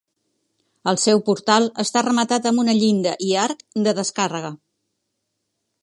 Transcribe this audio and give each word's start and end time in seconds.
El 0.91 0.97
seu 1.01 1.19
portal 1.27 1.67
està 1.85 2.03
rematat 2.07 2.49
amb 2.53 2.63
una 2.65 2.75
llinda 2.79 3.15
i 3.29 3.31
arc 3.45 3.63
de 3.89 3.95
descàrrega. 4.01 4.53